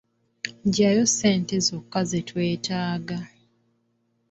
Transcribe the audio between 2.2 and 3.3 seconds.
weetaaga